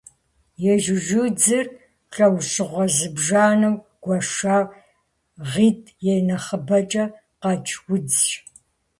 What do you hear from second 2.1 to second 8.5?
лӏэужьыгъуэ зыбжанэу гуэша, гъитӏ е нэхъыбэкӏэ къэкӏ удзщ.